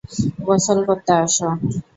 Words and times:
গোসল 0.45 0.79
করতে 0.87 1.11
আসো! 1.23 1.47